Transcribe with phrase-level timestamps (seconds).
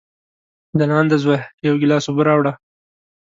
[0.79, 2.53] ځلانده زویه، یو ګیلاس اوبه راوړه!